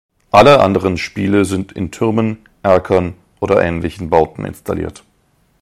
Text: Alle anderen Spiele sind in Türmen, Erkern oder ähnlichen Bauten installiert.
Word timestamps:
Alle 0.31 0.61
anderen 0.61 0.97
Spiele 0.97 1.45
sind 1.45 1.73
in 1.73 1.91
Türmen, 1.91 2.39
Erkern 2.63 3.13
oder 3.39 3.61
ähnlichen 3.61 4.09
Bauten 4.09 4.45
installiert. 4.45 5.03